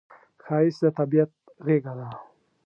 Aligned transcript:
ښایست 0.43 0.81
د 0.83 0.85
طبیعت 0.97 1.31
غېږه 1.65 1.93
ده 1.99 2.07